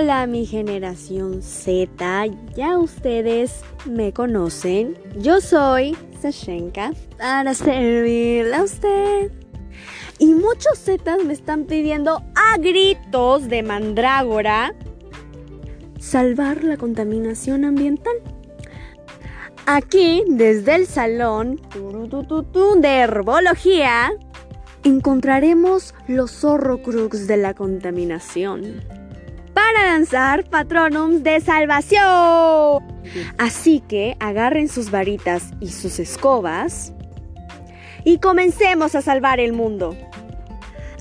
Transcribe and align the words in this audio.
Hola 0.00 0.28
mi 0.28 0.46
generación 0.46 1.42
Z, 1.42 2.26
ya 2.54 2.78
ustedes 2.78 3.62
me 3.84 4.12
conocen. 4.12 4.96
Yo 5.16 5.40
soy 5.40 5.96
Sashenka 6.22 6.92
para 7.18 7.52
servirle 7.52 8.54
a 8.54 8.62
usted. 8.62 9.32
Y 10.20 10.34
muchos 10.34 10.78
Zetas 10.78 11.24
me 11.24 11.32
están 11.32 11.64
pidiendo 11.64 12.22
a 12.36 12.58
gritos 12.58 13.48
de 13.48 13.64
mandrágora 13.64 14.72
salvar 15.98 16.62
la 16.62 16.76
contaminación 16.76 17.64
ambiental. 17.64 18.14
Aquí, 19.66 20.22
desde 20.28 20.76
el 20.76 20.86
salón 20.86 21.60
de 22.76 22.88
herbología, 22.88 24.12
encontraremos 24.84 25.92
los 26.06 26.44
horrocrux 26.44 27.26
de 27.26 27.36
la 27.36 27.54
contaminación 27.54 28.97
para 29.72 29.92
lanzar 29.92 30.44
patronums 30.44 31.22
de 31.22 31.40
salvación. 31.40 32.82
Así 33.36 33.80
que 33.80 34.16
agarren 34.18 34.68
sus 34.68 34.90
varitas 34.90 35.50
y 35.60 35.68
sus 35.68 35.98
escobas 35.98 36.92
y 38.04 38.18
comencemos 38.18 38.94
a 38.94 39.02
salvar 39.02 39.40
el 39.40 39.52
mundo. 39.52 39.96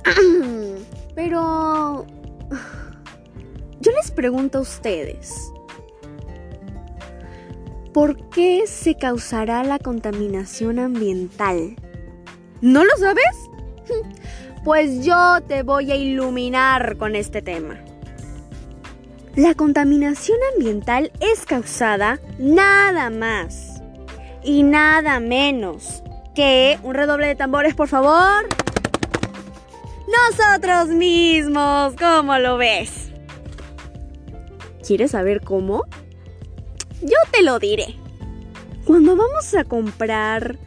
Pero... 1.15 2.05
Yo 3.79 3.91
les 3.91 4.11
pregunto 4.11 4.57
a 4.57 4.61
ustedes, 4.61 5.53
¿por 7.93 8.17
qué 8.29 8.63
se 8.65 8.95
causará 8.95 9.63
la 9.63 9.77
contaminación 9.77 10.79
ambiental? 10.79 11.75
¿No 12.61 12.83
lo 12.83 12.91
sabes? 12.97 13.35
Pues 14.63 15.05
yo 15.05 15.37
te 15.47 15.63
voy 15.63 15.93
a 15.93 15.95
iluminar 15.95 16.97
con 16.97 17.15
este 17.15 17.41
tema. 17.41 17.86
La 19.37 19.53
contaminación 19.53 20.39
ambiental 20.55 21.11
es 21.19 21.45
causada 21.45 22.19
nada 22.39 23.11
más 23.11 23.83
y 24.43 24.63
nada 24.63 25.19
menos 25.19 26.01
que 26.33 26.79
un 26.81 26.95
redoble 26.95 27.27
de 27.27 27.35
tambores, 27.35 27.75
por 27.75 27.87
favor. 27.87 28.49
Nosotros 30.07 30.87
mismos, 30.87 31.93
¿cómo 31.99 32.39
lo 32.39 32.57
ves? 32.57 33.11
¿Quieres 34.83 35.11
saber 35.11 35.41
cómo? 35.41 35.83
Yo 37.03 37.17
te 37.31 37.43
lo 37.43 37.59
diré. 37.59 37.95
Cuando 38.85 39.15
vamos 39.15 39.53
a 39.53 39.65
comprar 39.65 40.57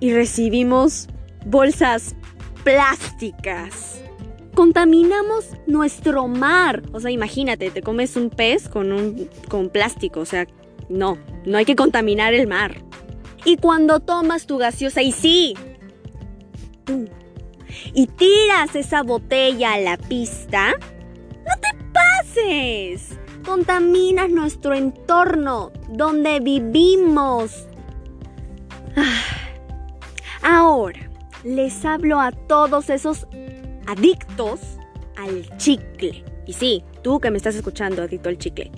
y 0.00 0.12
recibimos 0.12 1.08
bolsas 1.46 2.14
plásticas. 2.62 4.02
Contaminamos 4.56 5.50
nuestro 5.66 6.26
mar. 6.28 6.82
O 6.92 6.98
sea, 6.98 7.10
imagínate, 7.10 7.70
te 7.70 7.82
comes 7.82 8.16
un 8.16 8.30
pez 8.30 8.70
con 8.70 8.90
un 8.90 9.28
con 9.48 9.68
plástico, 9.68 10.20
o 10.20 10.24
sea, 10.24 10.46
no, 10.88 11.18
no 11.44 11.58
hay 11.58 11.66
que 11.66 11.76
contaminar 11.76 12.32
el 12.32 12.46
mar. 12.46 12.82
Y 13.44 13.58
cuando 13.58 14.00
tomas 14.00 14.46
tu 14.46 14.56
gaseosa 14.56 15.02
y 15.02 15.12
sí, 15.12 15.54
y 17.92 18.06
tiras 18.06 18.74
esa 18.74 19.02
botella 19.02 19.74
a 19.74 19.78
la 19.78 19.98
pista, 19.98 20.72
no 20.72 21.52
te 21.60 21.84
pases. 21.92 23.18
Contaminas 23.44 24.30
nuestro 24.30 24.74
entorno, 24.74 25.70
donde 25.90 26.40
vivimos. 26.40 27.68
Ah. 28.96 29.36
Ahora, 30.42 31.10
les 31.44 31.84
hablo 31.84 32.20
a 32.20 32.32
todos 32.32 32.88
esos 32.88 33.26
adictos 33.86 34.60
al 35.16 35.56
chicle. 35.56 36.24
Y 36.46 36.52
sí, 36.52 36.84
tú 37.02 37.20
que 37.20 37.30
me 37.30 37.38
estás 37.38 37.54
escuchando, 37.54 38.02
adicto 38.02 38.28
al 38.28 38.38
chicle. 38.38 38.70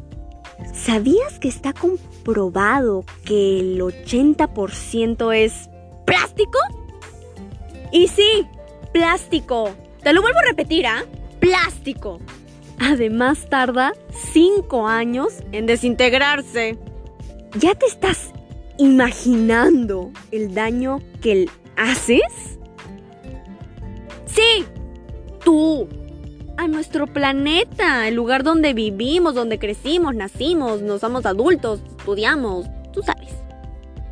¿Sabías 0.73 1.39
que 1.39 1.49
está 1.49 1.73
comprobado 1.73 3.05
que 3.25 3.61
el 3.61 3.81
80% 3.81 5.35
es 5.35 5.69
plástico? 6.05 6.59
Y 7.93 8.09
sí, 8.09 8.47
plástico. 8.93 9.71
Te 10.03 10.13
lo 10.13 10.23
vuelvo 10.23 10.39
a 10.39 10.49
repetir, 10.49 10.87
¿ah? 10.87 11.05
Plástico. 11.41 12.19
Además 12.79 13.49
tarda 13.49 13.93
5 14.33 14.87
años 14.87 15.35
en 15.53 15.67
desintegrarse. 15.67 16.79
¿Ya 17.59 17.75
te 17.75 17.87
estás 17.87 18.31
imaginando 18.79 20.11
el 20.31 20.55
daño 20.55 21.01
que 21.21 21.49
haces? 21.77 22.59
Sí, 24.27 24.65
tú. 25.45 25.89
A 26.57 26.67
nuestro 26.67 27.07
planeta, 27.07 28.09
el 28.09 28.17
lugar 28.17 28.43
donde 28.43 28.75
vivimos, 28.75 29.35
donde 29.35 29.61
crecimos, 29.61 30.15
nacimos, 30.15 30.83
nos 30.83 31.01
somos 31.01 31.25
adultos, 31.25 31.81
estudiamos, 31.97 32.67
tú 32.93 33.03
sabes. 33.03 33.31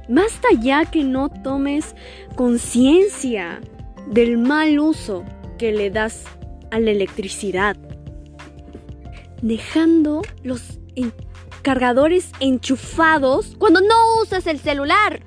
Basta 0.09 0.48
ya 0.60 0.84
que 0.84 1.03
no 1.03 1.28
tomes 1.28 1.97
conciencia 2.36 3.60
del 4.06 4.38
mal 4.38 4.78
uso 4.78 5.25
que 5.59 5.72
le 5.72 5.91
das 5.91 6.25
a 6.70 6.78
la 6.78 6.92
electricidad. 6.92 7.76
Dejando 9.42 10.22
los 10.44 10.78
cargadores 11.62 12.31
enchufados 12.38 13.56
cuando 13.59 13.81
no 13.81 14.22
usas 14.22 14.47
el 14.47 14.60
celular. 14.60 15.20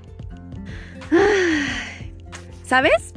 ¿Sabes? 2.64 3.14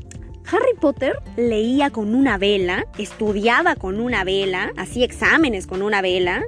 Harry 0.53 0.75
Potter 0.79 1.19
leía 1.37 1.89
con 1.89 2.15
una 2.15 2.37
vela, 2.37 2.85
estudiaba 2.99 3.75
con 3.75 4.01
una 4.01 4.23
vela, 4.23 4.71
hacía 4.77 5.07
exámenes 5.07 5.67
con 5.67 5.81
una 5.81 6.03
vela 6.03 6.43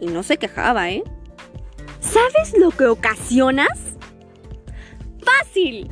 y 0.00 0.08
no 0.08 0.24
se 0.24 0.38
quejaba, 0.38 0.90
¿eh? 0.90 1.04
¿Sabes 2.00 2.58
lo 2.58 2.72
que 2.72 2.86
ocasionas? 2.86 3.78
Fácil. 5.22 5.88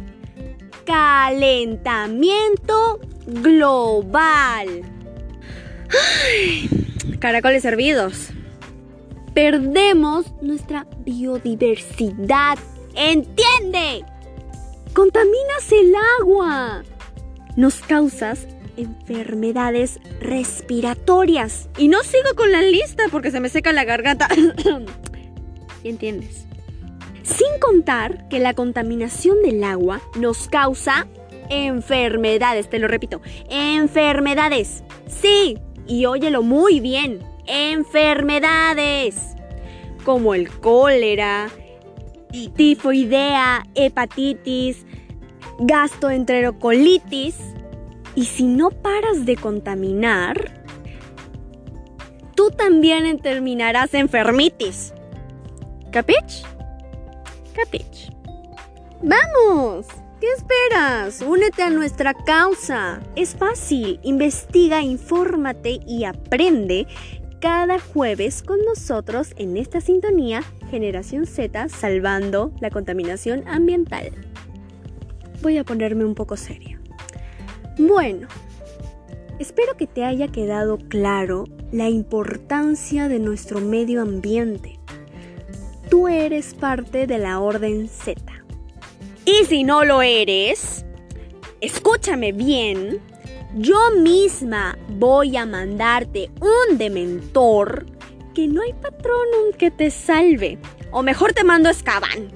Calentamiento 0.84 2.98
global. 3.26 4.82
caracoles 7.20 7.64
hervidos. 7.64 8.30
Perdemos 9.34 10.26
nuestra 10.42 10.88
biodiversidad. 11.04 12.58
¿Entiende? 12.96 14.04
Contaminas 14.92 15.70
el 15.70 15.94
agua 16.20 16.82
nos 17.56 17.80
causas 17.80 18.46
enfermedades 18.76 20.00
respiratorias. 20.20 21.68
Y 21.78 21.88
no 21.88 22.02
sigo 22.02 22.34
con 22.36 22.52
la 22.52 22.62
lista 22.62 23.04
porque 23.10 23.30
se 23.30 23.40
me 23.40 23.48
seca 23.48 23.72
la 23.72 23.84
garganta. 23.84 24.28
entiendes? 25.84 26.46
Sin 27.22 27.60
contar 27.60 28.28
que 28.28 28.38
la 28.40 28.54
contaminación 28.54 29.42
del 29.42 29.62
agua 29.62 30.00
nos 30.18 30.48
causa 30.48 31.06
enfermedades, 31.48 32.68
te 32.68 32.78
lo 32.78 32.88
repito, 32.88 33.20
enfermedades. 33.48 34.82
Sí, 35.06 35.58
y 35.86 36.06
óyelo 36.06 36.42
muy 36.42 36.80
bien, 36.80 37.20
enfermedades 37.46 39.16
como 40.04 40.34
el 40.34 40.50
cólera, 40.50 41.48
tifoidea, 42.56 43.66
hepatitis, 43.74 44.86
gastroenterocolitis. 45.66 47.36
Y 48.14 48.26
si 48.26 48.44
no 48.44 48.70
paras 48.70 49.24
de 49.24 49.36
contaminar, 49.36 50.62
tú 52.34 52.50
también 52.50 53.18
terminarás 53.18 53.94
enfermitis. 53.94 54.92
¿Capich? 55.90 56.44
Capich. 57.54 58.10
¡Vamos! 59.02 59.86
¿Qué 60.20 60.28
esperas? 60.36 61.22
Únete 61.22 61.62
a 61.62 61.70
nuestra 61.70 62.14
causa. 62.14 63.00
Es 63.16 63.34
fácil. 63.34 63.98
Investiga, 64.02 64.82
infórmate 64.82 65.80
y 65.86 66.04
aprende 66.04 66.86
cada 67.40 67.80
jueves 67.80 68.42
con 68.42 68.58
nosotros 68.64 69.34
en 69.36 69.56
esta 69.56 69.80
sintonía 69.80 70.44
Generación 70.70 71.26
Z 71.26 71.68
salvando 71.68 72.52
la 72.60 72.70
contaminación 72.70 73.42
ambiental 73.48 74.12
voy 75.42 75.58
a 75.58 75.64
ponerme 75.64 76.04
un 76.04 76.14
poco 76.14 76.36
seria. 76.36 76.80
Bueno, 77.78 78.28
espero 79.38 79.76
que 79.76 79.86
te 79.86 80.04
haya 80.04 80.28
quedado 80.28 80.78
claro 80.78 81.44
la 81.72 81.88
importancia 81.88 83.08
de 83.08 83.18
nuestro 83.18 83.60
medio 83.60 84.02
ambiente. 84.02 84.78
Tú 85.90 86.08
eres 86.08 86.54
parte 86.54 87.06
de 87.06 87.18
la 87.18 87.40
Orden 87.40 87.88
Z. 87.88 88.22
Y 89.24 89.44
si 89.44 89.64
no 89.64 89.84
lo 89.84 90.02
eres, 90.02 90.84
escúchame 91.60 92.32
bien, 92.32 93.00
yo 93.54 93.78
misma 93.98 94.78
voy 94.88 95.36
a 95.36 95.44
mandarte 95.44 96.30
un 96.40 96.78
dementor 96.78 97.86
que 98.34 98.48
no 98.48 98.62
hay 98.62 98.72
patronum 98.72 99.52
que 99.58 99.70
te 99.70 99.90
salve. 99.90 100.58
O 100.90 101.02
mejor 101.02 101.32
te 101.32 101.44
mando 101.44 101.68
a 101.68 101.72
Escaban. 101.72 102.28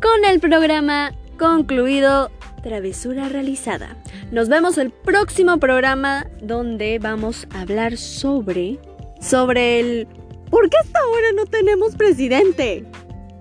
Con 0.00 0.24
el 0.24 0.40
programa 0.40 1.12
concluido, 1.34 2.30
travesura 2.62 3.28
realizada. 3.28 3.96
Nos 4.30 4.48
vemos 4.48 4.78
el 4.78 4.90
próximo 4.90 5.58
programa 5.58 6.26
donde 6.40 6.98
vamos 6.98 7.46
a 7.54 7.60
hablar 7.60 7.96
sobre 7.96 8.78
sobre 9.20 9.80
el 9.80 10.08
¿por 10.50 10.68
qué 10.68 10.76
hasta 10.82 10.98
ahora 10.98 11.32
no 11.36 11.46
tenemos 11.46 11.96
presidente? 11.96 12.84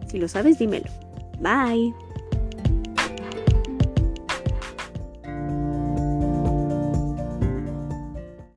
Si 0.08 0.18
lo 0.18 0.28
sabes, 0.28 0.60
dímelo. 0.60 0.90
Bye. 1.40 2.03